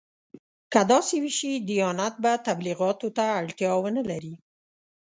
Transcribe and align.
که 0.73 0.81
داسې 0.91 1.15
وشي 1.25 1.51
دیانت 1.69 2.13
به 2.23 2.31
تبلیغاتو 2.47 3.07
ته 3.17 3.25
اړتیا 3.39 3.71
ونه 3.81 4.01
لري. 4.09 4.33